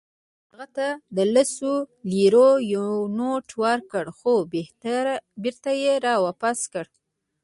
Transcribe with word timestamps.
ما 0.03 0.45
هغه 0.51 0.67
ته 0.75 0.87
د 1.15 1.17
لسو 1.33 1.73
لیرو 2.11 2.49
یو 2.75 2.89
نوټ 3.19 3.47
ورکړ، 3.63 4.05
خو 4.17 4.33
بیرته 5.41 5.71
يې 5.81 5.93
راواپس 6.05 6.59
کړ. 6.73 6.85